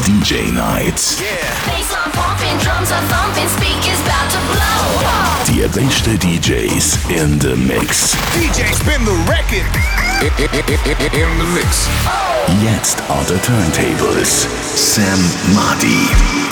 [0.00, 1.16] DJ Nights.
[5.46, 8.14] Die besten DJs in the mix.
[8.32, 9.66] DJ spin the record.
[11.12, 11.88] In the mix.
[12.62, 14.46] Jetzt on the turntables.
[14.74, 15.18] Sam
[15.54, 16.51] Madi.